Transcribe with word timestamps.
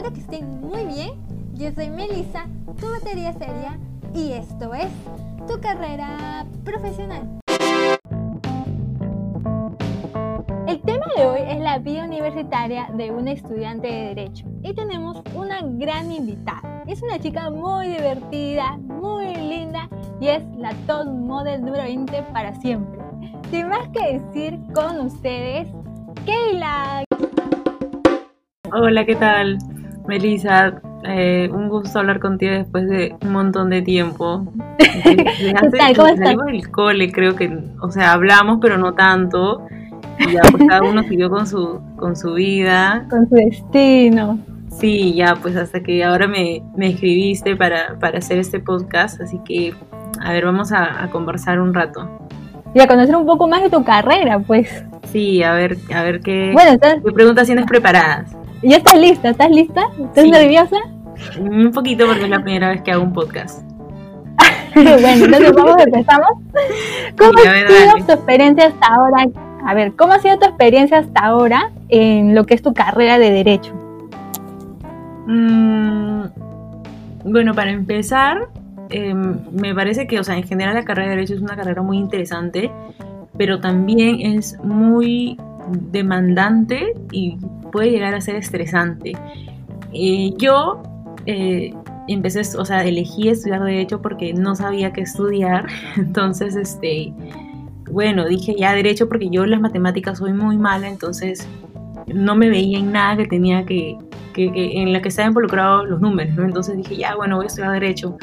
espero 0.00 0.14
que 0.14 0.20
estén 0.20 0.60
muy 0.62 0.86
bien. 0.86 1.10
Yo 1.52 1.70
soy 1.72 1.90
Melissa, 1.90 2.46
tu 2.80 2.88
batería 2.88 3.34
seria, 3.34 3.78
y 4.14 4.32
esto 4.32 4.72
es 4.72 4.88
tu 5.46 5.60
carrera 5.60 6.46
profesional. 6.64 7.28
El 10.66 10.80
tema 10.80 11.04
de 11.16 11.26
hoy 11.26 11.40
es 11.46 11.60
la 11.60 11.78
vida 11.78 12.04
universitaria 12.04 12.88
de 12.94 13.10
un 13.10 13.28
estudiante 13.28 13.88
de 13.88 14.14
Derecho 14.14 14.46
y 14.62 14.72
tenemos 14.72 15.20
una 15.34 15.60
gran 15.62 16.10
invitada. 16.10 16.82
Es 16.86 17.02
una 17.02 17.18
chica 17.18 17.50
muy 17.50 17.88
divertida, 17.88 18.78
muy 18.78 19.34
linda 19.34 19.90
y 20.18 20.28
es 20.28 20.42
la 20.56 20.72
top 20.86 21.08
model 21.08 21.60
número 21.60 21.82
20 21.82 22.22
para 22.32 22.54
siempre. 22.54 23.00
Sin 23.50 23.68
más 23.68 23.86
que 23.88 24.18
decir 24.18 24.58
con 24.72 25.00
ustedes, 25.00 25.68
Keila. 26.24 27.04
Hola, 28.72 29.04
¿qué 29.04 29.16
tal? 29.16 29.58
Melissa, 30.10 30.80
eh, 31.04 31.48
un 31.52 31.68
gusto 31.68 32.00
hablar 32.00 32.18
contigo 32.18 32.52
después 32.52 32.88
de 32.88 33.14
un 33.22 33.30
montón 33.30 33.70
de 33.70 33.80
tiempo. 33.80 34.44
¿Qué 34.78 35.24
tal? 35.78 35.96
¿Cómo 35.96 36.08
estás? 36.08 36.36
del 36.46 36.68
cole, 36.72 37.12
creo 37.12 37.36
que, 37.36 37.56
o 37.80 37.92
sea, 37.92 38.12
hablamos, 38.12 38.58
pero 38.60 38.76
no 38.76 38.92
tanto. 38.94 39.64
Y 40.18 40.32
ya, 40.32 40.40
pues 40.50 40.64
cada 40.68 40.82
uno 40.82 41.04
siguió 41.04 41.30
con 41.30 41.46
su, 41.46 41.80
con 41.96 42.16
su 42.16 42.34
vida. 42.34 43.06
Con 43.08 43.28
su 43.28 43.36
destino. 43.36 44.40
Sí, 44.68 45.14
ya, 45.14 45.36
pues 45.36 45.54
hasta 45.54 45.80
que 45.80 46.02
ahora 46.02 46.26
me, 46.26 46.60
me 46.76 46.88
escribiste 46.88 47.54
para, 47.54 47.96
para 48.00 48.18
hacer 48.18 48.38
este 48.38 48.58
podcast, 48.58 49.20
así 49.20 49.38
que, 49.44 49.74
a 50.20 50.32
ver, 50.32 50.44
vamos 50.44 50.72
a, 50.72 51.04
a 51.04 51.10
conversar 51.10 51.60
un 51.60 51.72
rato. 51.72 52.10
Y 52.74 52.80
a 52.80 52.88
conocer 52.88 53.14
un 53.14 53.26
poco 53.26 53.46
más 53.46 53.62
de 53.62 53.70
tu 53.70 53.84
carrera, 53.84 54.40
pues. 54.40 54.84
Sí, 55.12 55.42
a 55.44 55.52
ver, 55.52 55.76
a 55.94 56.02
ver 56.02 56.20
qué, 56.20 56.50
Bueno, 56.52 56.72
entonces, 56.72 57.00
qué 57.04 57.12
preguntas 57.12 57.46
tienes 57.46 57.66
preparadas. 57.66 58.34
¿Ya 58.62 58.76
estás 58.76 58.98
lista? 58.98 59.30
¿Estás 59.30 59.50
lista? 59.50 59.82
¿Estás 60.02 60.24
Sí. 60.24 60.30
nerviosa? 60.30 60.76
Un 61.40 61.70
poquito 61.72 62.06
porque 62.06 62.24
es 62.24 62.30
la 62.30 62.42
primera 62.42 62.68
vez 62.70 62.82
que 62.82 62.92
hago 62.92 63.02
un 63.04 63.12
podcast. 63.12 63.62
bueno, 64.74 65.24
entonces 65.24 65.52
vamos, 65.52 65.76
empezamos. 65.84 66.28
¿Cómo 67.18 67.38
Sí, 67.38 67.48
ha 67.48 67.52
ver, 67.52 67.68
sido 67.68 67.86
dale. 67.86 68.02
tu 68.04 68.12
experiencia 68.12 68.66
hasta 68.68 68.86
ahora? 68.94 69.26
A 69.66 69.74
ver, 69.74 69.92
¿cómo 69.96 70.12
ha 70.14 70.18
sido 70.20 70.38
tu 70.38 70.46
experiencia 70.46 70.98
hasta 70.98 71.20
ahora 71.24 71.70
en 71.88 72.34
lo 72.34 72.44
que 72.46 72.54
es 72.54 72.62
tu 72.62 72.72
carrera 72.72 73.18
de 73.18 73.30
Derecho? 73.30 73.74
Mm, 75.26 76.22
bueno, 77.24 77.54
para 77.54 77.70
empezar, 77.70 78.48
eh, 78.88 79.14
me 79.14 79.74
parece 79.74 80.06
que, 80.06 80.18
o 80.18 80.24
sea, 80.24 80.36
en 80.36 80.44
general 80.44 80.74
la 80.74 80.84
carrera 80.84 81.10
de 81.10 81.16
Derecho 81.16 81.34
es 81.34 81.40
una 81.42 81.56
carrera 81.56 81.82
muy 81.82 81.98
interesante, 81.98 82.70
pero 83.36 83.60
también 83.60 84.20
es 84.20 84.58
muy 84.64 85.38
demandante 85.70 86.92
y 87.12 87.36
puede 87.72 87.90
llegar 87.90 88.14
a 88.14 88.20
ser 88.20 88.36
estresante. 88.36 89.12
Eh, 89.92 90.32
yo 90.38 90.82
eh, 91.26 91.72
empecé, 92.08 92.40
o 92.58 92.64
sea, 92.64 92.84
elegí 92.84 93.28
estudiar 93.28 93.62
Derecho 93.62 94.00
porque 94.02 94.32
no 94.34 94.54
sabía 94.54 94.92
qué 94.92 95.02
estudiar, 95.02 95.66
entonces, 95.96 96.56
este, 96.56 97.12
bueno, 97.90 98.26
dije 98.26 98.54
ya 98.58 98.72
Derecho 98.74 99.08
porque 99.08 99.28
yo 99.30 99.44
en 99.44 99.50
las 99.50 99.60
matemáticas 99.60 100.18
soy 100.18 100.32
muy 100.32 100.56
mala, 100.58 100.88
entonces 100.88 101.46
no 102.06 102.34
me 102.34 102.48
veía 102.48 102.78
en 102.78 102.92
nada 102.92 103.16
que 103.16 103.26
tenía 103.26 103.64
que, 103.64 103.96
que, 104.32 104.50
que- 104.52 104.80
en 104.82 104.92
la 104.92 105.00
que 105.02 105.08
estaba 105.08 105.28
involucrado 105.28 105.84
los 105.86 106.00
números, 106.00 106.34
¿no? 106.34 106.44
Entonces 106.44 106.76
dije, 106.76 106.96
ya, 106.96 107.14
bueno, 107.14 107.36
voy 107.36 107.44
a 107.44 107.48
estudiar 107.48 107.72
Derecho. 107.72 108.16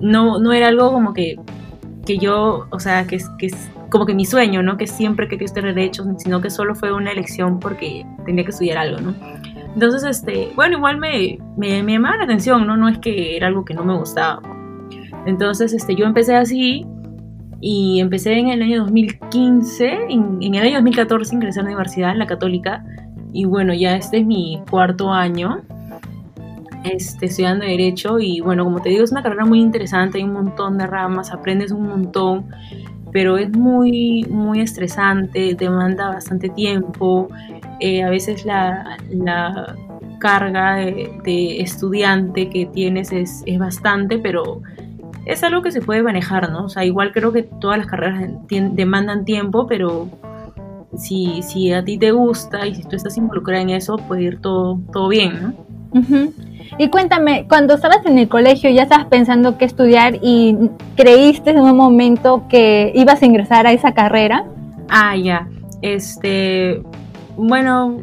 No, 0.00 0.38
no 0.38 0.52
era 0.52 0.68
algo 0.68 0.90
como 0.92 1.12
que, 1.14 1.36
que 2.04 2.18
yo, 2.18 2.66
o 2.70 2.80
sea, 2.80 3.06
que 3.06 3.18
que 3.38 3.46
es 3.46 3.70
como 3.90 4.06
que 4.06 4.14
mi 4.14 4.24
sueño, 4.24 4.62
¿no? 4.62 4.76
Que 4.76 4.86
siempre 4.86 5.28
quería 5.28 5.44
estudiar 5.44 5.74
Derecho, 5.74 6.04
sino 6.18 6.40
que 6.40 6.50
solo 6.50 6.74
fue 6.74 6.92
una 6.92 7.12
elección 7.12 7.60
porque 7.60 8.06
tenía 8.24 8.44
que 8.44 8.50
estudiar 8.50 8.78
algo, 8.78 9.00
¿no? 9.00 9.14
Entonces, 9.74 10.04
este, 10.04 10.50
bueno, 10.54 10.78
igual 10.78 10.98
me, 10.98 11.38
me, 11.56 11.82
me 11.82 11.92
llamaba 11.92 12.16
la 12.18 12.24
atención, 12.24 12.66
¿no? 12.66 12.76
No 12.76 12.88
es 12.88 12.98
que 12.98 13.36
era 13.36 13.46
algo 13.46 13.64
que 13.64 13.74
no 13.74 13.84
me 13.84 13.96
gustaba. 13.96 14.42
Entonces, 15.26 15.72
este, 15.72 15.94
yo 15.94 16.04
empecé 16.04 16.34
así 16.34 16.86
y 17.60 18.00
empecé 18.00 18.38
en 18.38 18.48
el 18.48 18.62
año 18.62 18.80
2015, 18.80 20.06
en, 20.08 20.38
en 20.42 20.54
el 20.54 20.62
año 20.62 20.74
2014 20.74 21.34
ingresé 21.34 21.60
a 21.60 21.62
la 21.62 21.68
universidad, 21.68 22.10
en 22.10 22.18
la 22.18 22.26
católica, 22.26 22.84
y 23.32 23.44
bueno, 23.44 23.72
ya 23.72 23.96
este 23.96 24.18
es 24.18 24.26
mi 24.26 24.60
cuarto 24.68 25.12
año 25.12 25.62
este, 26.84 27.26
estudiando 27.26 27.64
Derecho 27.64 28.18
y 28.18 28.40
bueno, 28.40 28.64
como 28.64 28.80
te 28.80 28.88
digo, 28.88 29.04
es 29.04 29.12
una 29.12 29.22
carrera 29.22 29.44
muy 29.44 29.60
interesante, 29.60 30.18
hay 30.18 30.24
un 30.24 30.32
montón 30.32 30.78
de 30.78 30.86
ramas, 30.86 31.32
aprendes 31.32 31.70
un 31.70 31.86
montón, 31.86 32.46
pero 33.12 33.36
es 33.36 33.50
muy, 33.50 34.24
muy 34.30 34.60
estresante, 34.60 35.54
demanda 35.54 36.08
bastante 36.08 36.48
tiempo, 36.48 37.28
eh, 37.80 38.02
a 38.02 38.10
veces 38.10 38.44
la, 38.44 38.96
carga 40.18 40.76
de, 40.76 41.60
estudiante 41.60 42.48
que 42.48 42.66
tienes 42.66 43.10
es, 43.12 43.44
bastante, 43.58 44.18
pero 44.18 44.62
es 45.26 45.42
algo 45.42 45.62
que 45.62 45.72
se 45.72 45.80
puede 45.80 46.02
manejar, 46.02 46.50
¿no? 46.50 46.66
O 46.66 46.68
sea, 46.68 46.84
igual 46.84 47.12
creo 47.12 47.32
que 47.32 47.42
todas 47.42 47.78
las 47.78 47.88
carreras 47.88 48.30
demandan 48.48 49.24
tiempo, 49.24 49.66
pero 49.66 50.08
si, 50.96 51.42
si 51.42 51.72
a 51.72 51.84
ti 51.84 51.98
te 51.98 52.12
gusta 52.12 52.66
y 52.66 52.74
si 52.76 52.84
tú 52.84 52.94
estás 52.96 53.16
involucrada 53.16 53.62
en 53.62 53.70
eso, 53.70 53.96
puede 53.96 54.22
ir 54.22 54.40
todo, 54.40 54.80
todo 54.92 55.08
bien, 55.08 55.42
¿no? 55.42 55.54
Y 56.78 56.88
cuéntame, 56.88 57.46
cuando 57.48 57.74
estabas 57.74 58.04
en 58.06 58.18
el 58.18 58.28
colegio 58.28 58.70
ya 58.70 58.84
estabas 58.84 59.06
pensando 59.06 59.58
qué 59.58 59.66
estudiar 59.66 60.18
y 60.22 60.56
creíste 60.96 61.50
en 61.50 61.60
un 61.60 61.76
momento 61.76 62.44
que 62.48 62.92
ibas 62.94 63.22
a 63.22 63.26
ingresar 63.26 63.66
a 63.66 63.72
esa 63.72 63.92
carrera. 63.92 64.44
Ah, 64.88 65.14
ya. 65.16 65.48
Este, 65.82 66.82
bueno, 67.36 67.98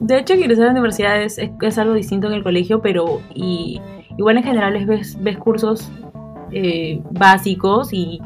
de 0.00 0.18
hecho 0.18 0.34
ingresar 0.34 0.64
a 0.64 0.66
la 0.68 0.72
universidad 0.72 1.20
es, 1.22 1.38
es- 1.38 1.50
es 1.60 1.78
algo 1.78 1.94
distinto 1.94 2.28
en 2.28 2.32
el 2.34 2.42
colegio, 2.42 2.80
pero 2.80 3.20
y, 3.34 3.80
igual 4.16 4.38
en 4.38 4.44
general 4.44 4.76
es- 4.76 4.86
ves, 4.86 5.18
ves 5.22 5.36
cursos 5.38 5.90
eh, 6.50 7.00
básicos 7.10 7.92
y, 7.92 8.20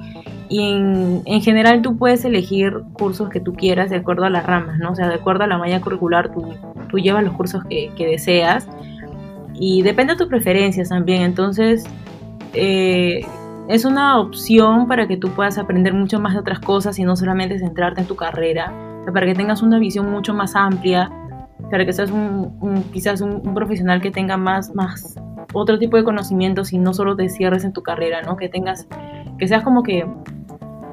y 0.49 0.62
en, 0.70 1.22
en 1.25 1.41
general 1.43 1.82
tú 1.82 1.97
puedes 1.97 2.25
elegir 2.25 2.82
cursos 2.93 3.28
que 3.31 3.41
tú 3.41 3.53
quieras 3.53 3.91
de 3.91 3.97
acuerdo 3.97 4.25
a 4.25 4.31
las 4.31 4.47
ramas, 4.47 4.78
¿no? 4.78 4.93
O 4.93 4.94
sea, 4.94 5.09
de 5.09 5.14
acuerdo 5.16 5.43
a 5.44 5.49
la 5.49 5.59
malla 5.59 5.81
curricular 5.81 6.32
tú, 6.32 6.54
tú 6.88 6.99
llevas 6.99 7.25
los 7.25 7.34
cursos 7.34 7.64
que 7.69 7.91
deseas 7.99 8.69
y 9.64 9.82
depende 9.82 10.14
de 10.14 10.18
tus 10.18 10.26
preferencias 10.28 10.88
también, 10.88 11.22
entonces 11.22 11.84
eh, 12.54 13.20
es 13.68 13.84
una 13.84 14.18
opción 14.18 14.88
para 14.88 15.06
que 15.06 15.16
tú 15.16 15.28
puedas 15.30 15.56
aprender 15.56 15.94
mucho 15.94 16.18
más 16.18 16.32
de 16.34 16.40
otras 16.40 16.58
cosas 16.58 16.98
y 16.98 17.04
no 17.04 17.14
solamente 17.14 17.58
centrarte 17.60 18.00
en 18.00 18.06
tu 18.08 18.16
carrera, 18.16 18.72
para 19.12 19.24
que 19.26 19.34
tengas 19.34 19.62
una 19.62 19.78
visión 19.78 20.10
mucho 20.10 20.34
más 20.34 20.56
amplia, 20.56 21.10
para 21.70 21.86
que 21.86 21.92
seas 21.92 22.10
un, 22.10 22.56
un- 22.60 22.82
quizás 22.92 23.20
un, 23.20 23.34
un 23.46 23.54
profesional 23.54 24.00
que 24.00 24.10
tenga 24.10 24.36
más, 24.36 24.74
más 24.74 25.14
otro 25.54 25.78
tipo 25.78 25.96
de 25.96 26.02
conocimientos 26.04 26.72
y 26.72 26.78
no 26.78 26.92
solo 26.92 27.14
te 27.14 27.28
cierres 27.28 27.64
en 27.64 27.72
tu 27.72 27.82
carrera, 27.82 28.20
¿no? 28.22 28.36
Que 28.36 28.48
tengas, 28.48 28.88
que 29.38 29.46
seas 29.46 29.62
como 29.62 29.82
que, 29.84 30.06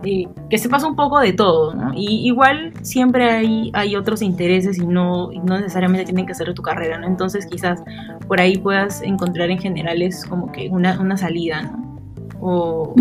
eh, 0.03 0.27
que 0.49 0.57
sepas 0.57 0.83
un 0.83 0.95
poco 0.95 1.19
de 1.19 1.33
todo, 1.33 1.73
¿no? 1.73 1.91
Y 1.93 2.27
igual 2.27 2.73
siempre 2.81 3.31
hay, 3.31 3.69
hay 3.73 3.95
otros 3.95 4.21
intereses 4.21 4.77
y 4.77 4.85
no, 4.85 5.31
y 5.31 5.39
no 5.39 5.57
necesariamente 5.57 6.05
tienen 6.05 6.25
que 6.25 6.33
ser 6.33 6.47
de 6.47 6.53
tu 6.53 6.61
carrera, 6.61 6.97
¿no? 6.97 7.07
Entonces 7.07 7.45
quizás 7.45 7.83
por 8.27 8.39
ahí 8.39 8.57
puedas 8.57 9.01
encontrar 9.01 9.49
en 9.49 9.59
generales 9.59 10.25
como 10.25 10.51
que 10.51 10.69
una, 10.69 10.99
una 10.99 11.17
salida, 11.17 11.63
¿no? 11.63 11.99
O 12.41 12.95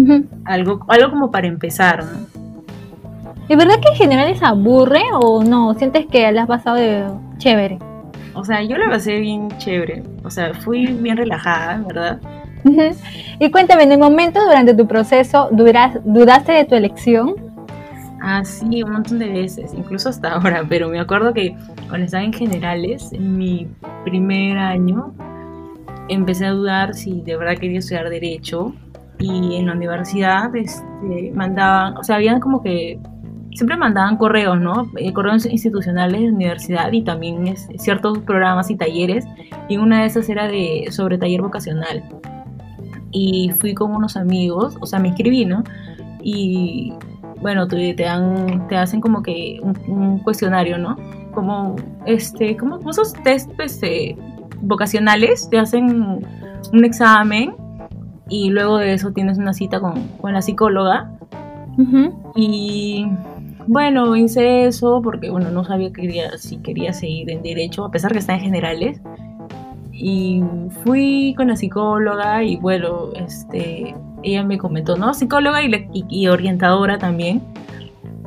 algo, 0.44 0.84
algo 0.88 1.10
como 1.10 1.30
para 1.30 1.46
empezar, 1.46 2.04
¿no? 2.04 2.26
¿Y 3.48 3.54
verdad 3.54 3.76
que 3.80 3.88
en 3.88 3.94
general 3.94 4.36
se 4.36 4.44
aburre 4.44 5.02
o 5.14 5.42
no? 5.42 5.72
¿Sientes 5.74 6.06
que 6.06 6.30
la 6.32 6.42
has 6.42 6.48
pasado 6.48 6.76
de 6.76 7.06
chévere? 7.38 7.78
O 8.34 8.44
sea, 8.44 8.62
yo 8.62 8.76
la 8.76 8.90
pasé 8.90 9.18
bien 9.20 9.48
chévere, 9.58 10.02
o 10.22 10.30
sea, 10.30 10.52
fui 10.54 10.86
bien 10.86 11.16
relajada, 11.16 11.82
¿verdad? 11.86 12.20
Y 13.40 13.50
cuéntame, 13.50 13.84
en 13.84 13.92
el 13.92 13.98
momento 13.98 14.44
durante 14.44 14.74
tu 14.74 14.86
proceso, 14.86 15.48
¿dudaste 15.52 16.52
de 16.52 16.64
tu 16.64 16.74
elección? 16.74 17.34
Ah, 18.20 18.44
sí, 18.44 18.82
un 18.82 18.92
montón 18.92 19.20
de 19.20 19.28
veces, 19.28 19.72
incluso 19.74 20.08
hasta 20.08 20.32
ahora, 20.32 20.64
pero 20.68 20.88
me 20.88 20.98
acuerdo 20.98 21.32
que 21.32 21.54
cuando 21.88 22.06
estaba 22.06 22.24
en 22.24 22.32
generales, 22.32 23.12
en 23.12 23.38
mi 23.38 23.68
primer 24.04 24.58
año, 24.58 25.14
empecé 26.08 26.46
a 26.46 26.50
dudar 26.50 26.94
si 26.94 27.20
de 27.22 27.36
verdad 27.36 27.54
quería 27.58 27.78
estudiar 27.78 28.08
Derecho 28.10 28.74
y 29.20 29.56
en 29.56 29.66
la 29.66 29.72
universidad 29.72 30.54
este, 30.56 31.32
mandaban, 31.34 31.96
o 31.96 32.02
sea, 32.02 32.16
habían 32.16 32.40
como 32.40 32.60
que, 32.62 32.98
siempre 33.54 33.76
mandaban 33.76 34.16
correos, 34.16 34.60
¿no? 34.60 34.90
Eh, 34.96 35.12
correos 35.12 35.44
institucionales 35.46 36.20
de 36.20 36.26
la 36.28 36.32
universidad 36.34 36.92
y 36.92 37.02
también 37.02 37.46
es- 37.48 37.68
ciertos 37.78 38.18
programas 38.18 38.70
y 38.70 38.76
talleres 38.76 39.24
y 39.68 39.76
una 39.78 40.00
de 40.00 40.06
esas 40.06 40.28
era 40.28 40.46
de 40.48 40.86
sobre 40.90 41.18
taller 41.18 41.42
vocacional. 41.42 42.04
Y 43.10 43.50
fui 43.58 43.74
con 43.74 43.94
unos 43.94 44.16
amigos, 44.16 44.76
o 44.80 44.86
sea, 44.86 44.98
me 44.98 45.08
inscribí, 45.08 45.44
¿no? 45.44 45.64
Y 46.22 46.92
bueno, 47.40 47.66
te, 47.68 47.94
te 47.94 48.02
dan, 48.02 48.66
te 48.68 48.76
hacen 48.76 49.00
como 49.00 49.22
que 49.22 49.60
un, 49.62 49.78
un 49.86 50.18
cuestionario, 50.18 50.78
¿no? 50.78 50.96
Como, 51.32 51.76
este, 52.04 52.56
como, 52.56 52.78
como 52.78 52.90
esos 52.90 53.12
test 53.22 53.50
pues, 53.56 53.80
eh, 53.82 54.16
vocacionales, 54.60 55.48
te 55.48 55.58
hacen 55.58 56.26
un 56.72 56.84
examen 56.84 57.54
y 58.28 58.50
luego 58.50 58.78
de 58.78 58.94
eso 58.94 59.12
tienes 59.12 59.38
una 59.38 59.52
cita 59.52 59.80
con, 59.80 60.08
con 60.20 60.32
la 60.32 60.42
psicóloga 60.42 61.10
y 62.34 63.06
bueno, 63.68 64.16
hice 64.16 64.66
eso 64.66 65.00
porque 65.02 65.30
bueno, 65.30 65.50
no 65.50 65.62
sabía 65.62 65.92
que 65.92 66.02
quería, 66.02 66.36
si 66.36 66.58
quería 66.58 66.92
seguir 66.92 67.30
en 67.30 67.42
derecho, 67.42 67.84
a 67.84 67.90
pesar 67.90 68.12
que 68.12 68.18
está 68.18 68.34
en 68.34 68.40
generales. 68.40 69.00
Y 70.00 70.40
fui 70.84 71.34
con 71.36 71.48
la 71.48 71.56
psicóloga 71.56 72.44
y 72.44 72.56
bueno, 72.56 73.08
este, 73.16 73.96
ella 74.22 74.44
me 74.44 74.56
comentó, 74.56 74.96
¿no? 74.96 75.12
Psicóloga 75.12 75.58
y, 75.62 76.28
orientadora 76.28 76.98
también. 76.98 77.42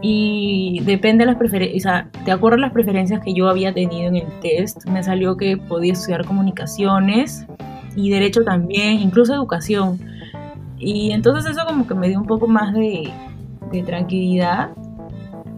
Y 0.01 0.81
depende 0.83 1.21
de 1.23 1.27
las 1.27 1.37
preferencias, 1.37 1.81
o 1.81 1.87
sea, 1.87 2.09
de 2.25 2.31
acuerdo 2.33 2.57
a 2.57 2.61
las 2.61 2.73
preferencias 2.73 3.21
que 3.23 3.33
yo 3.33 3.47
había 3.47 3.73
tenido 3.73 4.09
en 4.09 4.17
el 4.17 4.39
test, 4.41 4.85
me 4.87 5.01
salió 5.01 5.37
que 5.37 5.55
podía 5.55 5.93
estudiar 5.93 6.25
comunicaciones 6.25 7.45
y 7.95 8.09
derecho 8.09 8.43
también, 8.43 8.99
incluso 8.99 9.33
educación. 9.33 9.97
Y 10.77 11.11
entonces 11.11 11.51
eso 11.51 11.65
como 11.65 11.87
que 11.87 11.93
me 11.93 12.09
dio 12.09 12.19
un 12.19 12.25
poco 12.25 12.47
más 12.47 12.73
de, 12.73 13.09
de 13.71 13.83
tranquilidad. 13.83 14.71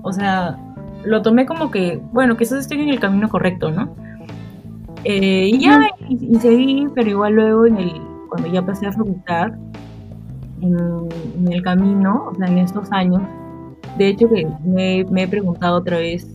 O 0.03 0.13
sea, 0.13 0.59
lo 1.05 1.23
tomé 1.23 1.47
como 1.47 1.71
que, 1.71 1.99
bueno, 2.11 2.37
quizás 2.37 2.59
estoy 2.59 2.81
en 2.81 2.89
el 2.89 2.99
camino 2.99 3.29
correcto, 3.29 3.71
¿no? 3.71 4.02
Eh, 5.05 5.49
y 5.53 5.59
ya, 5.59 5.89
y, 6.07 6.35
seguí, 6.35 6.87
pero 6.95 7.09
igual 7.09 7.33
luego 7.33 7.65
en 7.65 7.77
el, 7.77 8.01
cuando 8.29 8.47
ya 8.49 8.65
pasé 8.65 8.87
a 8.87 8.91
facultad, 8.91 9.51
en, 10.61 11.51
el 11.51 11.61
camino, 11.61 12.29
o 12.31 12.35
sea, 12.35 12.47
en 12.47 12.59
estos 12.59 12.89
años, 12.91 13.21
de 13.97 14.07
hecho 14.07 14.29
que 14.29 14.47
me, 14.63 15.01
he 15.01 15.27
preguntado 15.27 15.77
otra 15.77 15.97
vez 15.97 16.25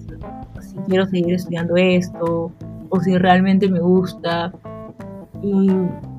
si 0.60 0.76
quiero 0.86 1.06
seguir 1.06 1.34
estudiando 1.34 1.76
esto, 1.76 2.52
o 2.90 3.00
si 3.00 3.16
realmente 3.16 3.68
me 3.68 3.80
gusta. 3.80 4.52
Y 5.42 5.70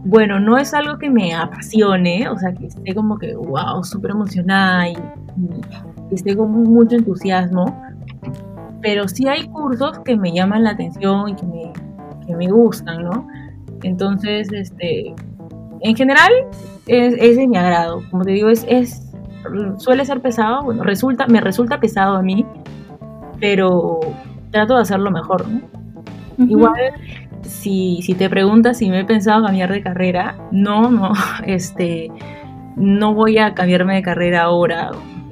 bueno, 0.06 0.40
no 0.40 0.58
es 0.58 0.74
algo 0.74 0.98
que 0.98 1.10
me 1.10 1.34
apasione, 1.34 2.30
o 2.30 2.38
sea, 2.38 2.54
que 2.54 2.68
esté 2.68 2.96
como 2.96 3.18
que, 3.18 3.36
wow, 3.36 3.84
súper 3.84 4.12
emocionada 4.12 4.90
y, 4.90 4.94
y, 4.94 6.16
esté 6.16 6.36
con 6.36 6.52
mucho 6.52 6.96
entusiasmo, 6.96 7.66
pero 8.82 9.08
sí 9.08 9.28
hay 9.28 9.48
cursos 9.50 10.00
que 10.00 10.16
me 10.16 10.32
llaman 10.32 10.64
la 10.64 10.72
atención 10.72 11.30
y 11.30 11.36
que 11.36 11.46
me, 11.46 11.74
que 12.30 12.36
me 12.36 12.48
gustan, 12.48 13.04
¿no? 13.04 13.28
Entonces, 13.82 14.52
este, 14.54 15.16
en 15.82 15.96
general 15.96 16.32
es, 16.86 17.36
de 17.36 17.48
mi 17.48 17.58
agrado. 17.58 18.04
Como 18.12 18.24
te 18.24 18.32
digo, 18.32 18.50
es, 18.50 18.66
es, 18.70 19.12
suele 19.78 20.06
ser 20.06 20.22
pesado, 20.22 20.64
bueno, 20.64 20.84
resulta, 20.84 21.26
me 21.28 21.42
resulta 21.42 21.80
pesado 21.80 22.16
a 22.16 22.22
mí, 22.22 22.46
pero 23.40 24.00
trato 24.52 24.76
de 24.76 24.82
hacerlo 24.82 25.10
mejor, 25.10 25.48
¿no? 25.48 25.62
Igual, 26.38 26.94
si, 27.42 28.02
si 28.04 28.14
te 28.14 28.30
preguntas 28.30 28.78
si 28.78 28.90
me 28.90 29.02
he 29.02 29.06
pensado 29.06 29.44
cambiar 29.44 29.72
de 29.72 29.82
carrera, 29.82 30.38
no, 30.52 30.90
no, 30.90 31.12
este, 31.46 32.12
no 32.76 33.14
voy 33.14 33.40
a 33.40 33.56
cambiarme 33.56 33.96
de 33.96 34.04
carrera 34.04 34.44
ahora, 34.44 34.92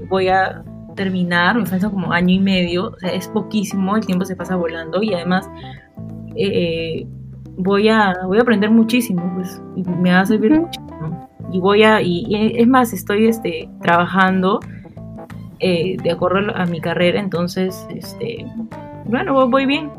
voy 0.09 0.29
a 0.29 0.63
terminar, 0.95 1.57
me 1.57 1.65
falta 1.65 1.89
como 1.89 2.11
año 2.11 2.33
y 2.33 2.39
medio, 2.39 2.87
o 2.87 2.99
sea, 2.99 3.11
es 3.11 3.27
poquísimo, 3.27 3.95
el 3.95 4.05
tiempo 4.05 4.25
se 4.25 4.35
pasa 4.35 4.55
volando 4.55 5.03
y 5.03 5.13
además 5.13 5.47
eh, 6.37 7.07
voy, 7.57 7.89
a, 7.89 8.13
voy 8.25 8.37
a 8.37 8.41
aprender 8.41 8.69
muchísimo, 8.71 9.31
pues, 9.35 9.61
y 9.75 9.83
me 9.83 10.11
va 10.11 10.21
a 10.21 10.25
servir 10.25 10.59
muchísimo. 10.59 11.29
Y 11.51 11.59
voy 11.59 11.83
a, 11.83 12.01
y, 12.01 12.53
es 12.55 12.67
más, 12.67 12.93
estoy 12.93 13.27
este, 13.27 13.69
trabajando 13.81 14.59
eh, 15.59 15.97
de 16.01 16.11
acuerdo 16.11 16.55
a 16.55 16.65
mi 16.65 16.79
carrera, 16.81 17.19
entonces, 17.19 17.87
este, 17.89 18.45
bueno, 19.05 19.47
voy 19.49 19.65
bien. 19.65 19.89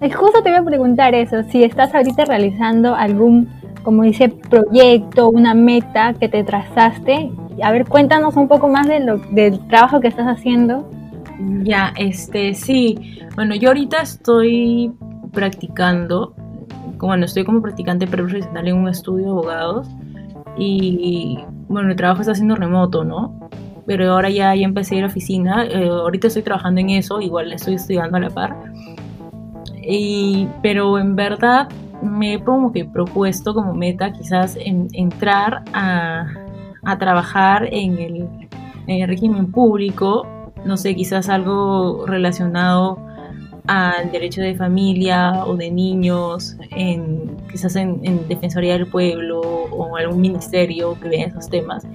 Justo 0.00 0.42
te 0.42 0.50
voy 0.50 0.58
a 0.60 0.62
preguntar 0.62 1.14
eso, 1.14 1.42
si 1.50 1.64
estás 1.64 1.92
ahorita 1.92 2.24
realizando 2.24 2.94
algún, 2.94 3.48
como 3.82 4.04
dice, 4.04 4.28
proyecto, 4.28 5.28
una 5.28 5.54
meta 5.54 6.14
que 6.14 6.28
te 6.28 6.44
trazaste. 6.44 7.30
A 7.62 7.72
ver, 7.72 7.84
cuéntanos 7.84 8.36
un 8.36 8.46
poco 8.46 8.68
más 8.68 8.86
de 8.86 9.00
lo, 9.00 9.18
del 9.32 9.58
trabajo 9.66 10.00
que 10.00 10.06
estás 10.06 10.26
haciendo. 10.26 10.88
Ya, 11.64 11.92
este, 11.96 12.54
sí. 12.54 13.18
Bueno, 13.34 13.56
yo 13.56 13.70
ahorita 13.70 14.02
estoy 14.02 14.92
practicando, 15.32 16.34
bueno, 16.98 17.24
estoy 17.24 17.44
como 17.44 17.62
practicante 17.62 18.06
profesional 18.06 18.68
en 18.68 18.76
un 18.76 18.88
estudio 18.88 19.26
de 19.26 19.30
abogados 19.30 19.88
y 20.56 21.38
bueno, 21.68 21.90
el 21.90 21.96
trabajo 21.96 22.22
está 22.22 22.34
siendo 22.34 22.56
remoto, 22.56 23.04
¿no? 23.04 23.48
Pero 23.86 24.12
ahora 24.12 24.28
ya, 24.30 24.54
ya 24.54 24.64
empecé 24.64 24.96
a 24.96 24.98
ir 24.98 25.04
oficina, 25.04 25.64
eh, 25.64 25.88
ahorita 25.88 26.26
estoy 26.26 26.42
trabajando 26.42 26.80
en 26.80 26.90
eso, 26.90 27.20
igual 27.20 27.52
estoy 27.52 27.74
estudiando 27.74 28.16
a 28.16 28.20
la 28.20 28.30
par. 28.30 28.56
Y, 29.82 30.48
pero 30.62 30.98
en 30.98 31.16
verdad 31.16 31.68
me 32.02 32.34
he 32.34 32.44
como 32.44 32.72
que 32.72 32.84
propuesto 32.84 33.54
como 33.54 33.72
meta 33.74 34.12
quizás 34.12 34.56
en, 34.60 34.88
entrar 34.92 35.62
a, 35.72 36.26
a 36.84 36.98
trabajar 36.98 37.68
en 37.72 37.98
el, 37.98 38.28
en 38.86 39.02
el 39.02 39.08
régimen 39.08 39.50
público, 39.50 40.26
no 40.64 40.76
sé, 40.76 40.94
quizás 40.94 41.28
algo 41.28 42.04
relacionado 42.06 42.98
al 43.68 44.10
derecho 44.10 44.40
de 44.40 44.54
familia 44.54 45.44
o 45.44 45.56
de 45.56 45.70
niños, 45.70 46.56
en, 46.70 47.36
quizás 47.50 47.76
en, 47.76 48.26
Defensoría 48.26 48.72
del 48.72 48.86
Pueblo 48.86 49.40
o 49.40 49.96
algún 49.96 50.20
ministerio 50.20 50.98
que 51.00 51.08
vea 51.08 51.26
esos 51.26 51.48
temas. 51.48 51.86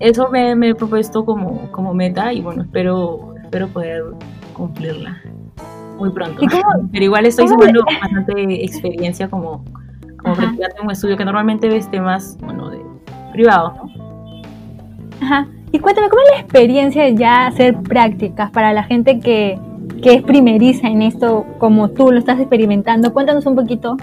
Eso 0.00 0.28
me, 0.30 0.50
he 0.50 0.74
propuesto 0.74 1.24
como, 1.24 1.70
como 1.70 1.94
meta 1.94 2.32
y 2.32 2.40
bueno, 2.40 2.62
espero, 2.62 3.34
espero 3.42 3.68
poder 3.68 4.04
cumplirla 4.54 5.20
muy 5.98 6.10
pronto. 6.10 6.42
Pero 6.92 7.04
igual 7.04 7.26
estoy 7.26 7.48
sumando 7.48 7.82
bastante 7.84 8.64
experiencia 8.64 9.28
como, 9.28 9.64
como 10.18 10.34
practicante 10.34 10.76
en 10.78 10.84
un 10.86 10.90
estudio 10.90 11.16
que 11.16 11.24
normalmente 11.24 11.68
ves 11.68 11.90
temas 11.90 12.38
bueno, 12.40 12.70
de 12.70 12.80
privados, 13.32 13.72
Ajá. 15.20 15.46
Y 15.72 15.78
cuéntame, 15.78 16.08
¿cómo 16.08 16.22
es 16.22 16.30
la 16.30 16.40
experiencia 16.40 17.04
de 17.04 17.16
ya 17.16 17.46
hacer 17.46 17.82
prácticas 17.82 18.50
para 18.50 18.72
la 18.72 18.84
gente 18.84 19.18
que, 19.18 19.58
que 20.06 20.14
es 20.14 20.22
primeriza 20.22 20.86
en 20.86 21.02
esto, 21.02 21.44
como 21.58 21.90
tú 21.90 22.12
lo 22.12 22.20
estás 22.20 22.38
experimentando. 22.38 23.12
Cuéntanos 23.12 23.44
un 23.44 23.56
poquito. 23.56 23.96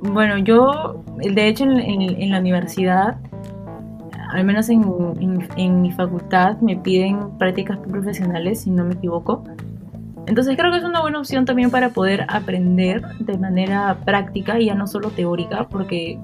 bueno, 0.00 0.38
yo, 0.38 1.04
de 1.18 1.46
hecho, 1.46 1.62
en, 1.62 2.30
la 2.32 2.40
universidad, 2.40 3.18
al 4.32 4.42
menos 4.42 4.68
en, 4.70 4.82
en, 5.56 5.82
mi 5.82 5.92
facultad, 5.92 6.58
me 6.62 6.78
piden 6.78 7.38
prácticas 7.38 7.78
profesionales, 7.78 8.62
si 8.62 8.72
no 8.72 8.84
me 8.84 8.94
equivoco. 8.94 9.44
Entonces 10.26 10.56
creo 10.56 10.72
que 10.72 10.78
es 10.78 10.84
una 10.84 11.00
buena 11.00 11.20
opción 11.20 11.44
también 11.44 11.70
para 11.70 11.90
poder 11.90 12.26
aprender 12.28 13.02
de 13.20 13.38
manera 13.38 13.98
práctica 14.04 14.58
y 14.58 14.66
ya 14.66 14.74
no 14.74 14.88
solo 14.88 15.10
teórica, 15.10 15.68
porque 15.68 16.18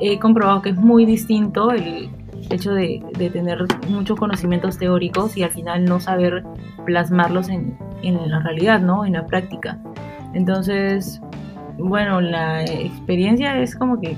he 0.00 0.18
comprobado 0.18 0.60
que 0.60 0.68
es 0.68 0.76
muy 0.76 1.06
distinto 1.06 1.70
el 1.70 2.10
hecho 2.54 2.72
de, 2.72 3.02
tener 3.32 3.64
muchos 3.88 4.18
conocimientos 4.18 4.78
teóricos 4.78 5.36
y 5.36 5.42
al 5.42 5.50
final 5.50 5.84
no 5.84 6.00
saber 6.00 6.44
plasmarlos 6.84 7.48
en, 7.48 7.76
la 8.02 8.40
realidad, 8.40 8.80
¿no? 8.80 9.04
En 9.04 9.14
la 9.14 9.26
práctica. 9.26 9.78
Entonces, 10.34 11.20
bueno, 11.78 12.20
la 12.20 12.64
experiencia 12.64 13.58
es 13.60 13.74
como 13.74 14.00
que... 14.00 14.16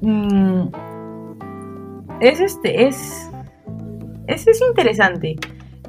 Mm, 0.00 0.68
es 2.20 2.40
este, 2.40 2.86
es, 2.86 3.30
es, 4.26 4.46
es 4.46 4.60
interesante. 4.68 5.36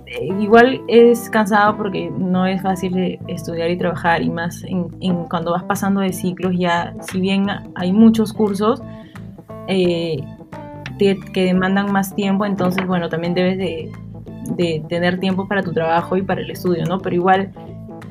Eh, 0.07 0.25
igual 0.39 0.81
es 0.88 1.29
cansado 1.29 1.75
porque 1.75 2.10
no 2.10 2.46
es 2.46 2.62
fácil 2.62 3.19
estudiar 3.27 3.69
y 3.69 3.77
trabajar 3.77 4.22
y 4.22 4.29
más 4.29 4.63
en, 4.63 5.25
cuando 5.25 5.51
vas 5.51 5.63
pasando 5.63 6.00
de 6.00 6.13
ciclos 6.13 6.53
ya, 6.57 6.93
si 7.01 7.19
bien 7.19 7.48
hay 7.75 7.91
muchos 7.91 8.31
cursos, 8.31 8.81
eh, 9.67 10.24
que 10.98 11.46
demandan 11.46 11.92
más 11.92 12.16
tiempo, 12.16 12.46
entonces, 12.46 12.86
bueno, 12.86 13.10
también 13.10 13.34
debes 13.34 13.58
de, 13.58 13.92
tener 14.88 15.20
tiempo 15.20 15.48
para 15.48 15.62
tu 15.62 15.74
trabajo 15.74 16.16
y 16.18 16.22
para 16.22 16.42
el 16.42 16.50
estudio, 16.50 16.86
¿no? 16.86 17.00
Pero 17.00 17.16
igual 17.16 17.51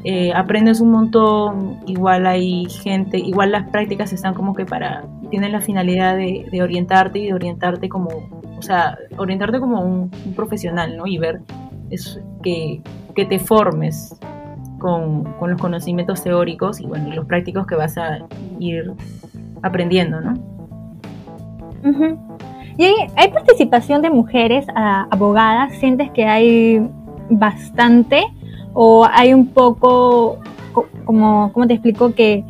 eh, 0.05 0.33
aprendes 0.35 0.81
un 0.81 0.91
montón, 0.91 1.81
igual 1.87 2.27
hay 2.27 2.67
gente, 2.67 3.19
igual 3.19 3.53
las 3.53 3.69
prácticas 3.71 4.13
están 4.13 4.35
como 4.35 4.55
que 4.55 4.67
para, 4.67 5.05
tienen 5.31 5.53
la 5.53 5.61
finalidad 5.61 6.17
de, 6.17 6.63
orientarte 6.63 7.19
y 7.19 7.27
de 7.27 7.35
orientarte 7.35 7.89
como, 7.89 8.11
o 8.57 8.63
sea, 8.63 8.99
orientarte 9.17 9.59
como 9.59 9.81
un, 9.81 10.11
profesional, 10.37 10.97
¿no? 10.97 11.07
Y 11.07 11.19
ver 11.19 11.41
es, 11.91 12.21
que, 12.43 12.83
que 13.15 13.25
te 13.25 13.39
formes 13.39 14.15
con, 14.79 15.25
con, 15.39 15.51
los 15.51 15.61
conocimientos 15.61 16.23
teóricos 16.23 16.81
y, 16.81 16.87
bueno, 16.87 17.15
los 17.15 17.27
prácticos 17.27 17.67
que 17.67 17.75
vas 17.75 17.97
a 17.97 18.19
ir 18.61 18.93
aprendiendo, 19.63 20.21
¿no? 20.21 20.35
¿Y 22.79 22.85
hay, 22.85 23.31
participación 23.33 24.03
de 24.03 24.11
mujeres 24.11 24.67
abogadas? 24.75 25.73
¿Sientes 25.79 26.11
que 26.11 26.27
hay 26.27 26.87
bastante? 27.31 28.25
¿O 28.75 29.07
hay 29.11 29.33
un 29.33 29.49
poco, 29.49 30.39
como, 31.05 31.51
te 31.67 31.75
explico, 31.75 32.15
que 32.15 32.45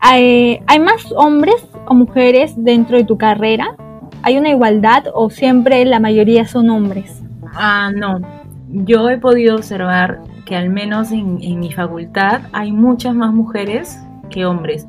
hay, 0.00 0.60
hay 0.66 0.80
más 0.80 1.12
hombres 1.16 1.66
o 1.86 1.94
mujeres 1.94 2.52
dentro 2.56 2.98
de 2.98 3.04
tu 3.04 3.16
carrera? 3.16 3.74
¿Hay 4.22 4.36
una 4.36 4.50
igualdad 4.50 5.04
o 5.14 5.30
siempre 5.30 5.84
la 5.86 6.00
mayoría 6.00 6.46
son 6.46 6.68
hombres? 6.68 7.22
Ah, 7.54 7.90
no. 7.94 8.20
Yo 8.68 9.08
he 9.08 9.16
podido 9.16 9.56
observar 9.56 10.20
que 10.44 10.56
al 10.56 10.68
menos 10.68 11.10
en, 11.10 11.38
en 11.40 11.60
mi 11.60 11.72
facultad 11.72 12.42
hay 12.52 12.70
muchas 12.70 13.14
más 13.14 13.32
mujeres 13.32 13.98
que 14.28 14.44
hombres. 14.44 14.86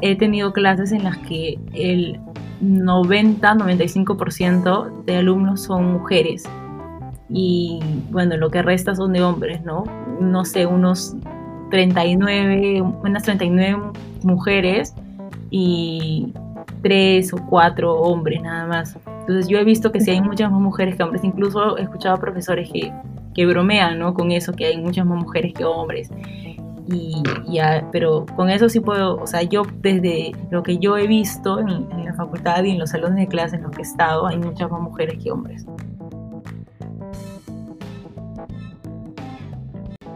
He 0.00 0.16
tenido 0.16 0.52
clases 0.54 0.92
en 0.92 1.04
las 1.04 1.18
que 1.18 1.58
el 1.74 2.18
90-95% 2.62 5.04
de 5.04 5.16
alumnos 5.16 5.62
son 5.62 5.92
mujeres 5.92 6.44
y 7.28 7.80
bueno, 8.10 8.36
lo 8.36 8.50
que 8.50 8.62
resta 8.62 8.94
son 8.94 9.12
de 9.12 9.22
hombres, 9.22 9.62
¿no? 9.62 9.84
No 10.20 10.44
sé, 10.44 10.66
unos 10.66 11.16
39, 11.70 12.82
unas 13.02 13.22
39 13.22 13.92
mujeres 14.22 14.94
y 15.50 16.32
tres 16.82 17.32
o 17.32 17.38
cuatro 17.46 17.94
hombres 17.94 18.42
nada 18.42 18.66
más. 18.66 18.96
Entonces 19.20 19.48
yo 19.48 19.58
he 19.58 19.64
visto 19.64 19.92
que 19.92 20.00
sí 20.00 20.10
hay 20.10 20.20
muchas 20.20 20.50
más 20.50 20.60
mujeres 20.60 20.96
que 20.96 21.02
hombres, 21.02 21.24
incluso 21.24 21.76
he 21.76 21.82
escuchado 21.82 22.16
a 22.16 22.20
profesores 22.20 22.70
que, 22.72 22.92
que 23.34 23.46
bromean 23.46 23.98
¿no? 23.98 24.14
con 24.14 24.32
eso, 24.32 24.54
que 24.54 24.66
hay 24.66 24.78
muchas 24.78 25.06
más 25.06 25.18
mujeres 25.18 25.52
que 25.52 25.64
hombres. 25.64 26.10
Y 26.90 27.22
ya, 27.46 27.86
pero 27.92 28.24
con 28.34 28.48
eso 28.48 28.68
sí 28.68 28.80
puedo, 28.80 29.16
o 29.16 29.26
sea, 29.26 29.42
yo 29.42 29.62
desde 29.82 30.32
lo 30.50 30.62
que 30.62 30.78
yo 30.78 30.96
he 30.96 31.06
visto 31.06 31.60
en, 31.60 31.68
en 31.68 32.04
la 32.06 32.14
facultad 32.14 32.64
y 32.64 32.70
en 32.70 32.78
los 32.78 32.90
salones 32.90 33.18
de 33.18 33.28
clase 33.28 33.56
en 33.56 33.62
los 33.62 33.72
que 33.72 33.82
he 33.82 33.84
estado, 33.84 34.26
hay 34.26 34.38
muchas 34.38 34.70
más 34.70 34.80
mujeres 34.80 35.22
que 35.22 35.30
hombres. 35.30 35.66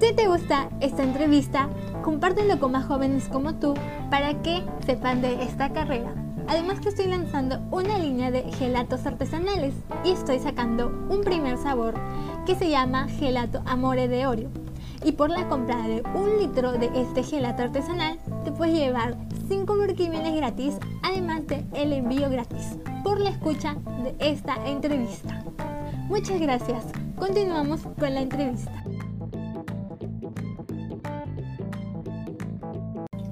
Si 0.01 0.13
te 0.15 0.27
gusta 0.27 0.69
esta 0.81 1.05
entrevista, 1.05 1.69
compártelo 2.03 2.59
con 2.59 2.73
más 2.73 2.87
jóvenes 2.87 3.29
como 3.29 3.55
tú 3.55 3.75
para 4.11 4.43
que 4.43 4.63
sepan 4.85 5.23
de 5.23 5.43
esta 5.43 5.73
carrera. 5.73 6.13
Además 6.49 6.81
que 6.81 6.89
estoy 6.89 7.07
lanzando 7.07 7.61
una 7.71 7.99
línea 7.99 8.31
de 8.31 8.43
gelatos 8.53 9.07
artesanales 9.07 9.75
y 10.05 10.11
estoy 10.11 10.39
sacando 10.39 10.89
un 11.09 11.21
primer 11.23 11.57
sabor 11.57 11.95
que 12.45 12.57
se 12.57 12.69
llama 12.69 13.07
gelato 13.09 13.63
amore 13.65 14.09
de 14.09 14.27
Oreo. 14.27 14.62
Y 15.05 15.13
por 15.13 15.31
la 15.31 15.49
compra 15.49 15.77
de 15.89 16.03
un 16.15 16.39
litro 16.39 16.73
de 16.73 16.89
este 16.95 17.23
gelato 17.23 17.63
artesanal 17.63 18.19
te 18.45 18.53
puedes 18.53 18.79
llevar 18.79 19.17
5 19.49 19.77
burquimines 19.77 20.35
gratis, 20.37 20.79
además 21.03 21.47
de 21.47 21.65
el 21.75 21.93
envío 21.93 22.31
gratis 22.31 22.79
por 23.03 23.21
la 23.21 23.31
escucha 23.31 23.77
de 24.05 24.15
esta 24.21 24.55
entrevista. 24.67 25.45
Muchas 26.09 26.41
gracias. 26.41 26.85
Continuamos 27.17 27.81
con 27.99 28.15
la 28.15 28.21
entrevista. 28.21 28.71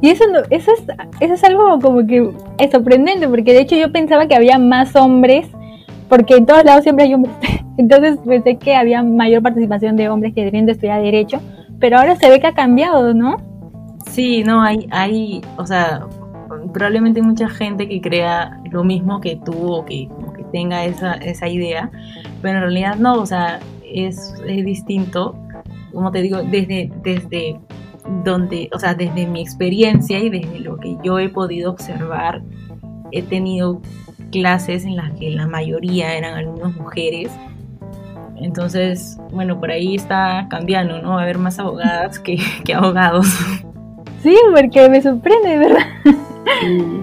Y 0.02 0.08
eso, 0.08 0.24
eso, 0.48 0.72
es, 0.72 0.82
eso 1.20 1.34
es 1.34 1.44
algo 1.44 1.78
como 1.78 2.06
que 2.06 2.32
es 2.58 2.70
sorprendente, 2.70 3.28
porque 3.28 3.52
de 3.52 3.60
hecho 3.60 3.76
yo 3.76 3.92
pensaba 3.92 4.26
que 4.26 4.34
había 4.34 4.58
más 4.58 4.96
hombres, 4.96 5.46
porque 6.08 6.36
en 6.36 6.46
todos 6.46 6.64
lados 6.64 6.84
siempre 6.84 7.04
hay 7.04 7.14
hombres. 7.14 7.34
Entonces 7.76 8.18
pensé 8.26 8.56
que 8.56 8.74
había 8.74 9.02
mayor 9.02 9.42
participación 9.42 9.96
de 9.96 10.08
hombres 10.08 10.34
que 10.34 10.50
de 10.50 10.72
estudiar 10.72 11.02
Derecho, 11.02 11.40
pero 11.80 11.98
ahora 11.98 12.14
se 12.16 12.28
ve 12.28 12.40
que 12.40 12.46
ha 12.46 12.54
cambiado, 12.54 13.14
¿no? 13.14 13.36
Sí, 14.10 14.44
no, 14.44 14.62
hay, 14.62 14.86
hay, 14.90 15.40
o 15.56 15.66
sea, 15.66 16.06
probablemente 16.72 17.22
mucha 17.22 17.48
gente 17.48 17.88
que 17.88 18.00
crea 18.00 18.60
lo 18.70 18.84
mismo 18.84 19.20
que 19.20 19.36
tú 19.44 19.72
o 19.72 19.84
que, 19.84 20.08
que 20.36 20.44
tenga 20.52 20.84
esa, 20.84 21.14
esa 21.14 21.48
idea, 21.48 21.90
pero 22.42 22.58
en 22.58 22.62
realidad 22.62 22.96
no, 22.96 23.14
o 23.14 23.26
sea, 23.26 23.60
es, 23.84 24.34
es 24.46 24.64
distinto, 24.64 25.36
como 25.92 26.10
te 26.10 26.22
digo, 26.22 26.42
desde, 26.42 26.92
desde 27.02 27.58
donde, 28.24 28.68
o 28.72 28.78
sea, 28.78 28.94
desde 28.94 29.26
mi 29.26 29.40
experiencia 29.40 30.18
y 30.18 30.30
desde 30.30 30.60
lo 30.60 30.76
que 30.76 30.96
yo 31.02 31.18
he 31.18 31.28
podido 31.28 31.70
observar, 31.70 32.42
he 33.12 33.22
tenido 33.22 33.80
clases 34.30 34.84
en 34.84 34.96
las 34.96 35.12
que 35.12 35.30
la 35.30 35.46
mayoría 35.46 36.14
eran 36.16 36.34
alumnos 36.34 36.76
mujeres. 36.76 37.30
Entonces, 38.40 39.18
bueno, 39.32 39.58
por 39.60 39.70
ahí 39.70 39.94
está 39.94 40.46
cambiando, 40.48 41.00
¿no? 41.00 41.10
Va 41.10 41.20
a 41.20 41.22
haber 41.22 41.38
más 41.38 41.58
abogadas 41.58 42.18
que, 42.18 42.38
que 42.64 42.74
abogados. 42.74 43.26
Sí, 44.22 44.36
porque 44.54 44.88
me 44.88 45.00
sorprende, 45.00 45.58
¿verdad? 45.58 45.86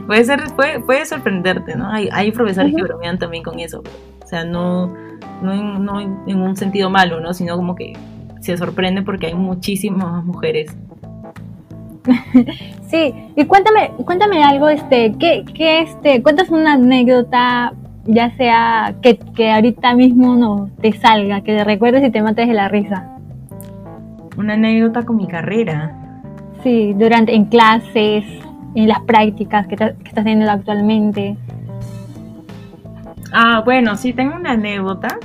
puede 0.07 0.23
ser, 0.25 0.43
puede, 0.55 0.79
puede, 0.81 1.05
sorprenderte, 1.05 1.75
¿no? 1.75 1.89
Hay, 1.89 2.09
hay 2.11 2.31
profesores 2.31 2.75
que 2.75 2.83
bromean 2.83 3.17
también 3.17 3.43
con 3.43 3.59
eso. 3.59 3.83
O 4.23 4.27
sea, 4.27 4.43
no, 4.43 4.93
no, 5.41 5.53
en, 5.53 5.83
no 5.83 5.99
en 5.99 6.41
un 6.41 6.55
sentido 6.55 6.89
malo, 6.89 7.19
¿no? 7.19 7.33
Sino 7.33 7.55
como 7.55 7.75
que 7.75 7.93
se 8.41 8.57
sorprende 8.57 9.01
porque 9.01 9.27
hay 9.27 9.35
muchísimas 9.35 10.23
mujeres 10.23 10.75
sí, 12.89 13.13
y 13.35 13.45
cuéntame, 13.45 13.91
cuéntame 14.05 14.43
algo, 14.43 14.69
este, 14.69 15.13
¿qué, 15.19 15.43
qué 15.53 15.81
este, 15.81 16.21
cuéntanos 16.21 16.51
una 16.51 16.73
anécdota, 16.73 17.73
ya 18.07 18.35
sea 18.37 18.95
que, 19.01 19.17
que 19.17 19.51
ahorita 19.51 19.93
mismo 19.93 20.35
no 20.35 20.69
te 20.81 20.93
salga, 20.93 21.41
que 21.41 21.55
te 21.55 21.63
recuerdes 21.63 22.03
y 22.03 22.11
te 22.11 22.21
mates 22.21 22.47
de 22.47 22.53
la 22.53 22.69
risa. 22.69 23.17
Una 24.37 24.53
anécdota 24.53 25.03
con 25.03 25.17
mi 25.17 25.27
carrera. 25.27 26.21
Sí, 26.63 26.93
durante, 26.93 27.35
en 27.35 27.45
clases, 27.45 28.23
en 28.75 28.87
las 28.87 29.01
prácticas 29.01 29.67
que, 29.67 29.75
que 29.75 29.83
estás 29.83 30.23
teniendo 30.23 30.49
actualmente. 30.49 31.37
Ah, 33.33 33.61
bueno, 33.63 33.95
sí, 33.97 34.13
tengo 34.13 34.35
una 34.35 34.51
anécdota. 34.51 35.19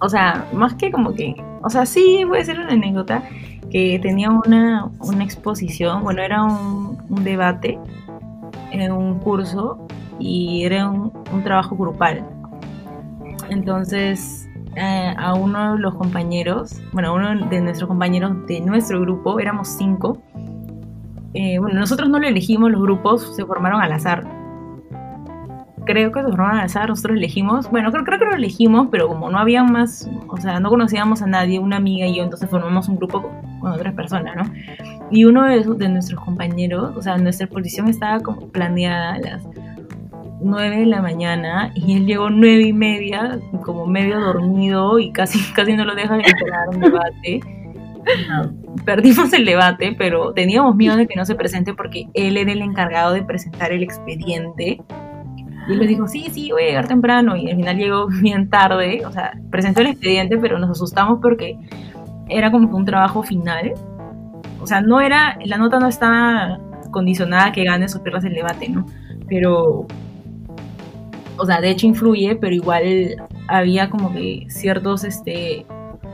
O 0.00 0.08
sea, 0.08 0.46
más 0.52 0.74
que 0.74 0.90
como 0.90 1.14
que, 1.14 1.34
o 1.62 1.70
sea, 1.70 1.86
sí 1.86 2.24
puede 2.26 2.44
ser 2.44 2.60
una 2.60 2.72
anécdota 2.72 3.22
que 3.70 3.98
tenía 4.00 4.30
una, 4.30 4.90
una 5.00 5.24
exposición, 5.24 6.04
bueno, 6.04 6.22
era 6.22 6.44
un, 6.44 6.98
un, 7.08 7.24
debate 7.24 7.78
en 8.70 8.92
un 8.92 9.18
curso 9.18 9.83
y 10.18 10.64
era 10.64 10.88
un, 10.88 11.12
trabajo 11.42 11.76
grupal. 11.76 12.24
Entonces, 13.50 14.48
eh, 14.76 15.14
a 15.16 15.34
uno 15.34 15.74
de 15.74 15.78
los 15.80 15.94
compañeros, 15.94 16.80
bueno, 16.92 17.14
uno 17.14 17.46
de 17.46 17.60
nuestros 17.60 17.88
compañeros 17.88 18.46
de 18.46 18.60
nuestro 18.60 19.00
grupo, 19.00 19.38
éramos 19.38 19.68
cinco. 19.68 20.18
Eh, 21.34 21.58
bueno, 21.58 21.80
nosotros 21.80 22.08
no 22.08 22.18
lo 22.18 22.28
elegimos, 22.28 22.70
los 22.70 22.80
grupos 22.80 23.34
se 23.34 23.44
formaron 23.44 23.80
al 23.80 23.92
azar 23.92 24.24
creo 25.84 26.12
que 26.12 26.22
se 26.22 26.28
formaron 26.28 26.58
al 26.58 26.64
azar, 26.64 26.88
nosotros 26.88 27.16
elegimos, 27.16 27.70
bueno, 27.70 27.90
creo, 27.92 28.04
creo 28.04 28.18
que 28.18 28.24
lo 28.24 28.34
elegimos, 28.34 28.88
pero 28.90 29.08
como 29.08 29.30
no 29.30 29.38
había 29.38 29.62
más, 29.62 30.08
o 30.28 30.36
sea, 30.38 30.60
no 30.60 30.70
conocíamos 30.70 31.22
a 31.22 31.26
nadie, 31.26 31.58
una 31.58 31.76
amiga 31.76 32.06
y 32.06 32.16
yo, 32.16 32.24
entonces 32.24 32.48
formamos 32.48 32.88
un 32.88 32.96
grupo 32.96 33.22
con, 33.22 33.72
otras 33.72 33.94
personas, 33.94 34.36
¿no? 34.36 34.42
Y 35.10 35.24
uno 35.24 35.44
de, 35.44 35.62
de 35.62 35.88
nuestros 35.88 36.20
compañeros, 36.20 36.94
o 36.96 37.02
sea, 37.02 37.16
nuestra 37.16 37.46
posición 37.46 37.88
estaba 37.88 38.20
como 38.20 38.48
planeada 38.48 39.18
las 39.18 39.42
9 40.44 40.78
de 40.78 40.86
la 40.86 41.02
mañana 41.02 41.72
y 41.74 41.96
él 41.96 42.06
llegó 42.06 42.30
nueve 42.30 42.62
y 42.62 42.72
media, 42.72 43.38
como 43.64 43.86
medio 43.86 44.20
dormido 44.20 44.98
y 44.98 45.10
casi, 45.12 45.38
casi 45.54 45.74
no 45.74 45.84
lo 45.84 45.94
dejan 45.94 46.20
entrar 46.20 46.68
un 46.68 46.80
debate. 46.80 47.40
Perdimos 48.84 49.32
el 49.32 49.46
debate, 49.46 49.94
pero 49.96 50.32
teníamos 50.34 50.76
miedo 50.76 50.96
de 50.96 51.06
que 51.06 51.16
no 51.16 51.24
se 51.24 51.34
presente 51.34 51.72
porque 51.72 52.06
él 52.12 52.36
era 52.36 52.52
el 52.52 52.60
encargado 52.60 53.14
de 53.14 53.22
presentar 53.22 53.72
el 53.72 53.82
expediente 53.82 54.80
y 55.66 55.72
él 55.72 55.78
le 55.78 55.86
dijo, 55.86 56.06
sí, 56.06 56.26
sí, 56.30 56.50
voy 56.52 56.64
a 56.64 56.66
llegar 56.66 56.88
temprano. 56.88 57.36
Y 57.36 57.50
al 57.50 57.56
final 57.56 57.76
llegó 57.76 58.06
bien 58.22 58.48
tarde. 58.50 59.02
O 59.06 59.12
sea, 59.12 59.32
presentó 59.50 59.80
el 59.80 59.88
expediente, 59.88 60.36
pero 60.38 60.58
nos 60.58 60.70
asustamos 60.70 61.18
porque 61.20 61.58
era 62.28 62.50
como 62.50 62.76
un 62.76 62.84
trabajo 62.84 63.22
final. 63.22 63.72
O 64.60 64.66
sea, 64.66 64.80
no 64.80 65.00
era, 65.00 65.38
la 65.44 65.58
nota 65.58 65.78
no 65.78 65.88
estaba 65.88 66.58
condicionada 66.90 67.46
a 67.46 67.52
que 67.52 67.64
ganes 67.64 67.94
o 67.96 68.02
pierdas 68.02 68.24
el 68.24 68.34
debate, 68.34 68.68
¿no? 68.68 68.86
Pero, 69.28 69.86
o 71.36 71.46
sea, 71.46 71.60
de 71.60 71.70
hecho 71.70 71.86
influye, 71.86 72.36
pero 72.36 72.54
igual 72.54 73.16
había 73.48 73.90
como 73.90 74.12
que 74.12 74.46
ciertos, 74.48 75.04
este, 75.04 75.66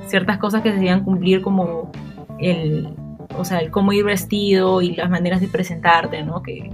ciertas 0.07 0.39
cosas 0.39 0.63
que 0.63 0.71
se 0.71 0.77
debían 0.77 1.05
cumplir 1.05 1.43
como 1.43 1.91
el, 2.39 2.89
o 3.39 3.45
sea, 3.45 3.59
el 3.59 3.71
cómo 3.71 3.93
ir 3.93 4.05
vestido 4.05 4.83
y 4.83 4.97
las 4.97 5.11
maneras 5.11 5.41
de 5.41 5.49
presentarte, 5.49 6.23
¿no? 6.23 6.43
Que 6.43 6.71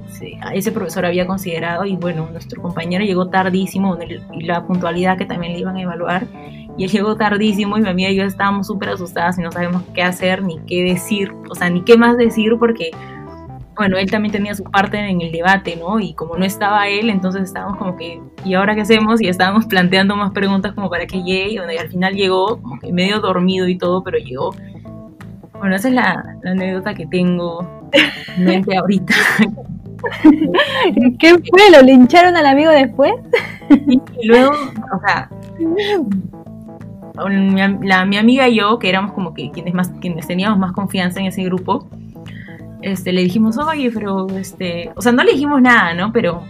ese 0.55 0.73
profesor 0.73 1.05
había 1.07 1.27
considerado 1.27 1.85
y 1.85 1.97
bueno, 1.97 2.29
nuestro 2.33 2.63
compañero 2.63 3.05
llegó 3.05 3.29
tardísimo 3.29 3.99
y 4.33 4.45
la 4.45 4.67
puntualidad 4.67 5.19
que 5.19 5.27
también 5.27 5.53
le 5.53 5.61
iban 5.61 5.77
a 5.77 5.83
evaluar 5.83 6.27
y 6.79 6.85
él 6.85 6.91
llegó 6.91 7.17
tardísimo 7.17 7.79
y 7.79 7.81
mi 7.81 7.89
amiga 7.89 8.11
y 8.11 8.17
yo 8.17 8.25
estábamos 8.25 8.67
súper 8.67 8.91
asustadas 8.91 9.39
y 9.39 9.43
no 9.43 9.51
sabemos 9.51 9.83
qué 9.95 10.03
hacer 10.03 10.43
ni 10.43 10.59
qué 10.67 10.85
decir, 10.85 11.33
o 11.51 11.55
sea, 11.55 11.71
ni 11.71 11.83
qué 11.83 11.97
más 11.97 12.17
decir 12.17 12.57
porque, 12.59 12.91
bueno, 13.77 13.99
él 13.99 14.11
también 14.11 14.33
tenía 14.33 14.55
su 14.55 14.65
parte 14.65 14.99
en 14.99 15.21
el 15.21 15.31
debate, 15.31 15.77
¿no? 15.77 16.01
Y 16.01 16.15
como 16.15 16.37
no 16.37 16.45
estaba 16.45 16.89
él, 16.89 17.11
entonces 17.11 17.43
estábamos 17.43 17.79
como 17.79 17.97
que, 17.97 18.21
¿y 18.45 18.55
ahora 18.55 18.75
qué 18.75 18.81
hacemos? 18.83 19.21
Y 19.21 19.29
estábamos 19.29 19.67
planteando 19.69 20.17
más 20.17 20.33
preguntas 20.33 20.73
como 20.73 20.89
para 20.89 21.07
que 21.07 21.23
llegue 21.23 21.51
y, 21.51 21.59
bueno, 21.59 21.73
y 21.73 21.79
al 21.79 21.89
final 21.89 22.15
llegó 22.15 22.61
como 22.61 22.79
que 22.79 22.93
medio 22.93 23.21
dormido 23.21 23.69
y 23.69 23.79
todo, 23.79 24.03
pero 24.03 24.19
llegó 24.19 24.53
bueno, 25.59 25.77
esa 25.77 25.89
es 25.89 25.95
la, 25.95 26.37
anécdota 26.45 26.95
que 26.95 27.07
tengo 27.07 27.67
en 28.37 28.45
mente 28.45 28.77
ahorita. 28.77 29.15
¿Qué 31.19 31.31
fue? 31.31 31.71
¿Lo 31.73 31.83
lincharon 31.83 32.37
al 32.37 32.47
amigo 32.47 32.71
después? 32.71 33.13
Y 33.89 34.27
luego, 34.27 34.51
o 34.51 35.01
sea, 35.01 35.31
mi, 37.29 37.87
la, 37.87 38.05
mi 38.05 38.17
amiga 38.17 38.49
y 38.49 38.57
yo, 38.57 38.79
que 38.79 38.89
éramos 38.89 39.13
como 39.13 39.35
que 39.35 39.51
quienes, 39.51 39.75
más, 39.75 39.91
quienes 40.01 40.27
teníamos 40.27 40.59
más 40.59 40.73
confianza 40.73 41.21
en 41.21 41.27
ese 41.27 41.43
grupo, 41.45 41.89
este, 42.89 43.13
le 43.13 43.23
dijimos, 43.23 43.59
oye, 43.59 43.91
pero, 43.93 44.27
este, 44.31 44.91
o 44.97 45.03
sea, 45.03 45.13
no 45.13 45.25
le 45.25 45.33
dijimos 45.33 45.61
nada, 45.63 45.95
¿no? 45.95 46.13
Pero 46.13 46.43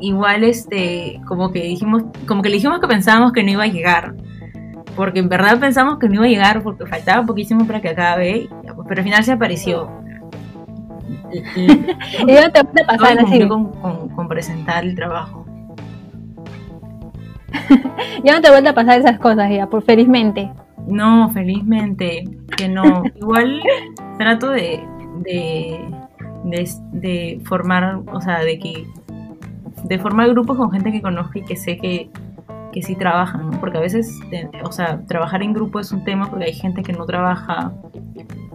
igual, 0.00 0.44
este, 0.44 1.20
como 1.26 1.52
que 1.52 1.62
dijimos, 1.62 2.04
como 2.26 2.42
que 2.42 2.48
le 2.48 2.56
dijimos 2.56 2.80
que 2.80 2.88
pensábamos 2.88 3.32
que 3.32 3.42
no 3.42 3.50
iba 3.50 3.64
a 3.64 3.68
llegar 3.68 4.14
porque 4.96 5.20
en 5.20 5.28
verdad 5.28 5.60
pensamos 5.60 5.98
que 5.98 6.08
no 6.08 6.14
iba 6.14 6.24
a 6.24 6.28
llegar 6.28 6.62
porque 6.62 6.86
faltaba 6.86 7.24
poquísimo 7.24 7.66
para 7.66 7.80
que 7.80 7.90
acabe, 7.90 8.48
pero 8.88 9.00
al 9.00 9.04
final 9.04 9.22
se 9.22 9.32
apareció. 9.32 9.90
Y, 11.54 11.66
no 11.66 12.50
te 12.50 12.64
puede 12.64 12.84
pasar 12.86 13.18
así. 13.18 13.46
Con, 13.46 13.70
con, 14.08 14.28
presentar 14.28 14.84
el 14.84 14.94
trabajo. 14.94 15.44
ya 18.24 18.34
no 18.34 18.40
te 18.40 18.50
vuelve 18.50 18.70
a 18.70 18.74
pasar 18.74 19.00
esas 19.00 19.18
cosas 19.18 19.50
ya, 19.50 19.66
por 19.66 19.82
felizmente. 19.82 20.50
No, 20.86 21.30
felizmente 21.30 22.24
que 22.56 22.68
no. 22.68 23.04
Igual 23.16 23.60
trato 24.18 24.50
de, 24.50 24.82
de, 25.22 25.80
formar, 27.44 28.02
o 28.12 28.20
sea, 28.20 28.40
de 28.40 28.58
que 28.58 28.86
de 29.84 29.98
formar 29.98 30.28
grupos 30.30 30.56
con 30.56 30.70
gente 30.70 30.90
que 30.90 31.02
conozco 31.02 31.38
y 31.38 31.42
que 31.44 31.56
sé 31.56 31.76
que, 31.76 32.10
que 32.72 32.82
sí 32.82 32.96
trabajan, 32.96 33.50
¿no? 33.50 33.60
Porque 33.60 33.78
a 33.78 33.80
veces, 33.80 34.18
o 34.64 34.72
sea, 34.72 35.00
trabajar 35.06 35.42
en 35.42 35.52
grupo 35.52 35.80
es 35.80 35.92
un 35.92 36.04
tema 36.04 36.28
porque 36.28 36.46
hay 36.46 36.54
gente 36.54 36.82
que 36.82 36.92
no 36.92 37.06
trabaja 37.06 37.72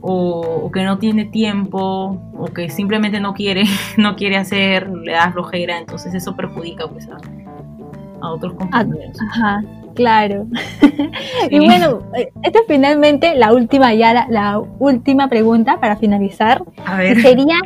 o, 0.02 0.70
que 0.74 0.84
no 0.84 0.98
tiene 0.98 1.26
tiempo 1.26 2.20
o 2.38 2.46
que 2.46 2.70
simplemente 2.70 3.20
no 3.20 3.34
quiere, 3.34 3.64
no 3.98 4.16
quiere 4.16 4.38
hacer, 4.38 4.90
le 4.90 5.14
da 5.14 5.32
flojera, 5.32 5.78
entonces 5.78 6.14
eso 6.14 6.36
perjudica 6.36 6.88
pues 6.88 7.08
a, 7.10 8.30
otros 8.30 8.54
compañeros. 8.54 9.18
Ajá, 9.30 9.64
claro. 9.94 10.48
y 11.50 11.60
bueno, 11.60 12.00
esta 12.44 12.60
es 12.60 12.66
finalmente 12.68 13.36
la 13.36 13.54
última 13.54 13.94
ya 13.94 14.28
la, 14.30 14.60
última 14.80 15.28
pregunta 15.28 15.80
para 15.80 15.96
finalizar. 15.98 16.64
A 16.86 16.98
ver. 16.98 17.22
Sería 17.22 17.60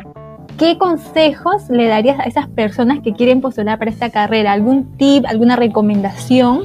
¿qué 0.58 0.78
consejos 0.78 1.68
le 1.68 1.86
darías 1.86 2.18
a 2.18 2.24
esas 2.24 2.48
personas 2.48 3.00
que 3.00 3.12
quieren 3.12 3.40
postular 3.40 3.78
para 3.78 3.90
esta 3.90 4.10
carrera? 4.10 4.52
¿Algún 4.52 4.96
tip, 4.96 5.24
alguna 5.26 5.56
recomendación? 5.56 6.64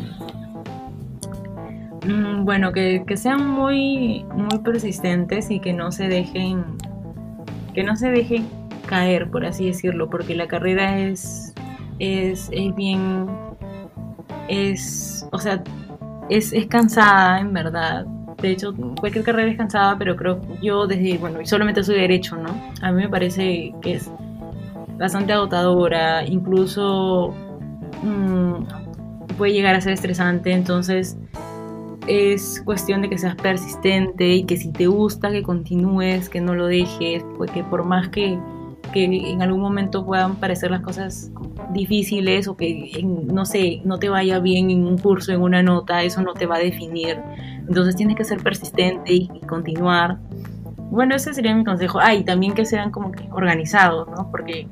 Mm, 2.05 2.45
bueno, 2.45 2.71
que, 2.71 3.03
sean 3.15 3.47
muy, 3.47 4.25
muy 4.33 4.59
persistentes 4.59 5.51
y 5.51 5.59
que 5.59 5.73
no 5.73 5.91
se 5.91 6.07
dejen, 6.07 6.63
que 7.73 7.83
no 7.83 7.95
se 7.95 8.09
dejen 8.09 8.47
caer, 8.87 9.29
por 9.29 9.45
así 9.45 9.67
decirlo, 9.67 10.09
porque 10.09 10.35
la 10.35 10.47
carrera 10.47 10.99
es, 10.99 11.53
es, 11.99 12.49
es 12.51 12.75
bien, 12.75 13.27
es, 14.51 15.25
o 15.31 15.39
sea, 15.39 15.63
es, 16.29 16.51
es 16.51 16.67
cansada 16.67 17.39
en 17.39 17.53
verdad. 17.53 18.05
De 18.41 18.51
hecho, 18.51 18.73
cualquier 18.99 19.23
carrera 19.23 19.49
es 19.49 19.57
cansada, 19.57 19.97
pero 19.97 20.15
creo 20.15 20.41
yo 20.61 20.87
desde, 20.87 21.17
bueno, 21.17 21.39
solamente 21.43 21.83
soy 21.83 21.95
derecho, 21.95 22.35
¿no? 22.35 22.49
A 22.81 22.91
mí 22.91 23.03
me 23.03 23.09
parece 23.09 23.73
que 23.81 23.93
es 23.93 24.09
bastante 24.97 25.33
agotadora, 25.33 26.25
incluso 26.25 27.33
mm, 28.03 29.35
puede 29.37 29.53
llegar 29.53 29.75
a 29.75 29.81
ser 29.81 29.93
estresante, 29.93 30.51
entonces 30.51 31.17
es 32.07 32.61
cuestión 32.65 33.01
de 33.01 33.09
que 33.09 33.17
seas 33.17 33.35
persistente 33.35 34.27
y 34.27 34.43
que 34.43 34.57
si 34.57 34.71
te 34.71 34.87
gusta 34.87 35.31
que 35.31 35.43
continúes, 35.43 36.29
que 36.29 36.41
no 36.41 36.55
lo 36.55 36.67
dejes, 36.67 37.23
porque 37.37 37.63
por 37.63 37.85
más 37.85 38.09
que, 38.09 38.37
en 38.93 39.41
algún 39.41 39.61
momento 39.61 40.05
puedan 40.05 40.35
parecer 40.35 40.71
las 40.71 40.81
cosas 40.81 41.31
difíciles 41.73 42.47
o 42.47 42.55
que, 42.55 43.01
no 43.03 43.45
sé, 43.45 43.81
no 43.83 43.99
te 43.99 44.09
vaya 44.09 44.39
bien 44.39 44.69
en 44.69 44.85
un 44.85 44.97
curso, 44.97 45.31
en 45.31 45.41
una 45.41 45.63
nota, 45.63 46.03
eso 46.03 46.21
no 46.21 46.33
te 46.33 46.45
va 46.45 46.55
a 46.55 46.59
definir. 46.59 47.19
Entonces 47.67 47.95
tienes 47.95 48.15
que 48.15 48.23
ser 48.23 48.41
persistente 48.41 49.13
y, 49.13 49.27
continuar. 49.47 50.19
Bueno, 50.89 51.15
ese 51.15 51.33
sería 51.33 51.55
mi 51.55 51.63
consejo. 51.63 51.99
Ah, 51.99 52.13
y 52.13 52.23
también 52.23 52.53
que 52.53 52.65
sean 52.65 52.91
como 52.91 53.11
que 53.11 53.27
organizados, 53.31 54.07
¿no? 54.09 54.29
Porque, 54.29 54.67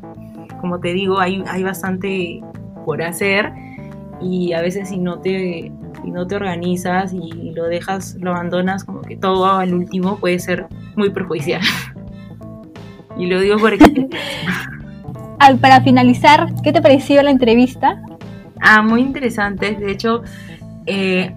como 0.62 0.80
te 0.80 0.94
digo, 0.94 1.20
hay, 1.20 1.44
hay 1.48 1.64
bastante 1.64 2.42
por 2.86 3.02
hacer 3.02 3.52
y 4.22 4.54
a 4.54 4.62
veces 4.62 4.90
si 4.90 4.98
no 4.98 5.20
te 5.20 5.72
y 6.04 6.12
no 6.12 6.28
te 6.28 6.36
organizas 6.36 7.14
y 7.14 7.52
lo 7.52 7.66
dejas, 7.66 8.16
lo 8.20 8.32
abandonas, 8.32 8.84
como 8.84 9.02
que 9.02 9.16
todo 9.16 9.46
al 9.46 9.74
último 9.74 10.18
puede 10.18 10.40
ser 10.40 10.68
muy 10.96 11.10
perjudicial. 11.10 11.62
y 13.18 13.28
lo 13.28 13.40
digo 13.40 13.58
porque... 13.58 14.10
Para 15.62 15.82
finalizar, 15.82 16.48
¿qué 16.64 16.72
te 16.72 16.82
pareció 16.82 17.24
la 17.24 17.32
entrevista? 17.32 18.02
Ah, 18.62 18.82
muy 18.82 19.02
interesante. 19.02 19.76
De 19.76 19.92
hecho, 19.92 20.22
eh, 20.86 21.34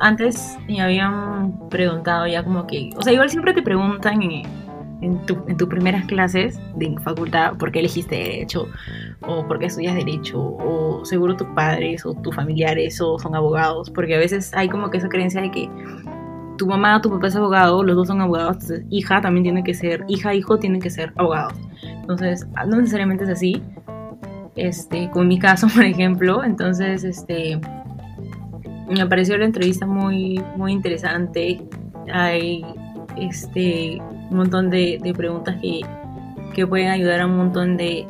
antes 0.00 0.56
me 0.66 0.80
habían 0.80 1.68
preguntado 1.68 2.26
ya 2.26 2.42
como 2.42 2.66
que, 2.66 2.90
o 2.96 3.02
sea, 3.02 3.12
igual 3.12 3.30
siempre 3.30 3.52
te 3.52 3.62
preguntan 3.62 4.22
en, 4.22 4.42
en, 5.02 5.26
tus 5.26 5.68
primeras 5.68 6.04
clases 6.06 6.58
de 6.76 6.96
facultad 7.02 7.54
por 7.56 7.70
qué 7.70 7.80
elegiste 7.80 8.16
derecho 8.16 8.68
o 9.20 9.46
por 9.46 9.58
qué 9.58 9.66
estudias 9.66 9.94
derecho 9.94 10.40
o 10.40 11.04
seguro 11.04 11.36
tus 11.36 11.48
padres 11.48 12.06
o 12.06 12.14
tus 12.14 12.34
familiares 12.34 13.00
o 13.00 13.18
son 13.18 13.34
abogados, 13.34 13.90
porque 13.90 14.14
a 14.14 14.18
veces 14.18 14.52
hay 14.54 14.68
como 14.68 14.90
que 14.90 14.98
esa 14.98 15.08
creencia 15.08 15.40
de 15.40 15.50
que 15.50 15.68
tu 16.56 16.66
mamá 16.66 17.00
tu 17.00 17.10
papá 17.10 17.26
es 17.26 17.36
abogado, 17.36 17.82
los 17.82 17.96
dos 17.96 18.08
son 18.08 18.20
abogados, 18.20 18.54
entonces 18.54 18.86
hija 18.90 19.20
también 19.20 19.44
tiene 19.44 19.64
que 19.64 19.74
ser, 19.74 20.04
hija, 20.08 20.34
hijo 20.34 20.58
tienen 20.58 20.80
que 20.80 20.90
ser 20.90 21.12
abogados. 21.16 21.54
Entonces, 21.82 22.46
no 22.66 22.76
necesariamente 22.76 23.24
es 23.24 23.30
así. 23.30 23.62
Este, 24.56 25.10
con 25.10 25.26
mi 25.26 25.38
caso, 25.38 25.66
por 25.74 25.84
ejemplo, 25.84 26.44
entonces 26.44 27.04
este 27.04 27.60
me 28.88 29.06
pareció 29.06 29.36
la 29.38 29.46
entrevista 29.46 29.86
muy 29.86 30.42
muy 30.56 30.72
interesante. 30.72 31.60
Hay 32.12 32.64
este 33.16 34.00
un 34.30 34.36
montón 34.36 34.70
de, 34.70 35.12
preguntas 35.16 35.56
que, 35.60 35.80
que, 36.54 36.66
pueden 36.66 36.88
ayudar 36.88 37.20
a 37.20 37.26
un 37.26 37.36
montón 37.36 37.76
de, 37.76 38.06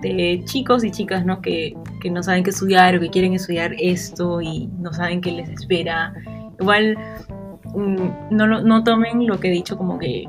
de 0.00 0.42
chicos 0.44 0.84
y 0.84 0.90
chicas 0.90 1.24
¿no? 1.24 1.40
Que, 1.40 1.74
que, 2.00 2.10
no 2.10 2.22
saben 2.22 2.44
qué 2.44 2.50
estudiar 2.50 2.96
o 2.96 3.00
que 3.00 3.10
quieren 3.10 3.34
estudiar 3.34 3.74
esto 3.78 4.40
y 4.40 4.68
no 4.78 4.92
saben 4.92 5.20
qué 5.20 5.32
les 5.32 5.48
espera. 5.48 6.14
Igual 6.58 6.96
no, 7.74 8.46
no 8.46 8.84
tomen 8.84 9.26
lo 9.26 9.38
que 9.40 9.48
he 9.48 9.52
dicho 9.52 9.76
como 9.76 9.98
que, 9.98 10.28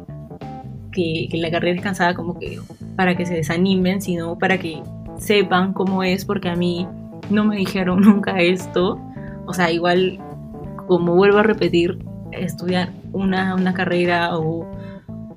que, 0.91 1.30
la 1.34 1.51
carrera 1.51 1.75
es 1.75 1.82
cansada 1.82 2.13
como 2.13 2.38
que 2.38 2.60
para 2.95 3.15
que 3.15 3.25
se 3.25 3.36
desanimen, 3.36 4.01
sino 4.01 4.38
para 4.38 4.58
que 4.58 4.82
sepan 5.17 5.73
cómo 5.73 6.04
es, 6.04 6.25
porque 6.25 6.49
a 6.49 6.56
mí 6.56 6.88
no 7.30 7.45
me 7.45 7.58
dijeron 7.58 8.01
nunca 8.01 8.39
esto. 8.39 8.99
O 9.45 9.54
sea, 9.54 9.71
igual, 9.71 10.19
como 10.88 11.15
vuelvo 11.15 11.39
a 11.39 11.43
repetir, 11.43 11.99
estudiar 12.32 12.89
una, 13.12 13.56
una 13.56 13.73
carrera 13.73 14.38
o 14.38 14.65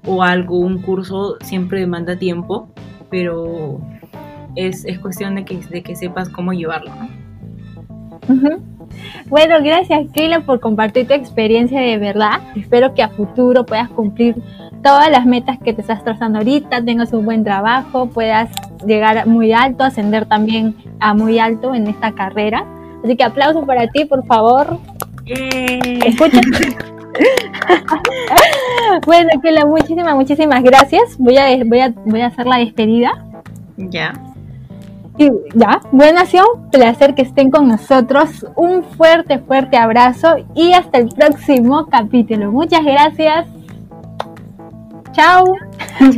o 0.07 0.23
algo, 0.23 0.59
un 0.59 0.81
curso, 0.83 1.37
siempre 1.41 1.81
demanda 1.81 2.17
tiempo, 2.17 2.69
pero 3.11 3.81
es, 4.55 4.87
cuestión 5.01 5.35
de 5.37 5.45
que, 5.45 5.59
de 5.59 5.83
que 5.83 5.97
sepas 5.97 6.29
cómo 6.29 6.53
llevarlo. 6.53 6.91
Bueno, 9.27 9.57
gracias 9.63 10.07
Keila 10.13 10.41
por 10.41 10.61
compartir 10.61 11.07
tu 11.07 11.15
experiencia 11.15 11.81
de 11.81 11.99
verdad. 11.99 12.41
Espero 12.57 12.95
que 12.95 13.03
a 13.03 13.09
futuro 13.09 13.65
puedas 13.65 13.89
cumplir 13.89 14.37
todas 14.83 15.11
las 15.11 15.25
metas 15.25 15.59
que 15.59 15.73
te 15.73 15.81
estás 15.81 16.05
trazando 16.05 16.39
ahorita, 16.39 16.85
tengas 16.85 17.13
un 17.13 17.25
buen 17.25 17.43
trabajo, 17.43 18.07
puedas 18.07 18.51
llegar 18.87 19.27
muy 19.27 19.53
alto, 19.53 19.83
ascender 19.83 20.27
también 20.27 20.77
a 21.01 21.15
muy 21.15 21.39
alto 21.39 21.75
en 21.75 21.87
esta 21.87 22.13
carrera. 22.13 22.67
Así 23.03 23.17
que 23.17 23.25
aplauso 23.25 23.65
para 23.65 23.87
ti, 23.89 24.05
por 24.05 24.25
favor. 24.27 24.79
Escucha. 25.27 26.41
bueno, 29.07 29.31
Kela, 29.43 29.67
muchísimas, 29.67 30.15
muchísimas 30.15 30.63
gracias. 30.63 31.17
Voy 31.19 31.39
a, 31.39 31.65
voy 31.65 31.81
a, 31.81 31.95
voy 32.05 32.21
a 32.21 32.27
hacer 32.27 32.47
la 32.47 32.59
despedida. 32.59 33.25
Ya. 33.77 34.13
Y 35.17 35.31
ya, 35.55 35.81
bueno, 35.93 36.21
ha 36.21 36.27
sido 36.27 36.45
un 36.55 36.71
placer 36.71 37.15
que 37.15 37.23
estén 37.23 37.51
con 37.51 37.69
nosotros. 37.69 38.47
Un 38.57 38.83
fuerte, 38.83 39.39
fuerte 39.39 39.77
abrazo 39.77 40.37
y 40.55 40.73
hasta 40.73 40.99
el 40.99 41.09
próximo 41.09 41.87
capítulo. 41.87 42.51
Muchas 42.51 42.85
gracias. 42.85 43.47
Chao. 45.13 45.45
Bye 46.01 46.11